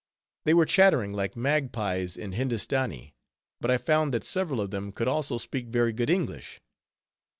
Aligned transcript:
They 0.45 0.55
were 0.55 0.65
chattering 0.65 1.13
like 1.13 1.35
magpies 1.37 2.17
in 2.17 2.31
Hindostanee, 2.31 3.13
but 3.59 3.69
I 3.69 3.77
found 3.77 4.11
that 4.15 4.23
several 4.23 4.59
of 4.59 4.71
them 4.71 4.91
could 4.91 5.07
also 5.07 5.37
speak 5.37 5.67
very 5.67 5.93
good 5.93 6.09
English. 6.09 6.59